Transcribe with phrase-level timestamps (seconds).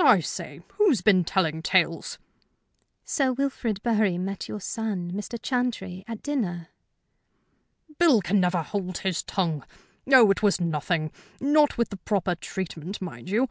[0.00, 0.60] "I say!
[0.78, 2.18] Who's been telling tales?"
[3.04, 5.38] "Sir Wilfrid Bury met your son, Mr.
[5.40, 6.70] Chantrey, at dinner."
[7.96, 9.62] "Bill can never hold his tongue.
[10.12, 13.46] Oh, it was nothing; not with the proper treatment, mind you.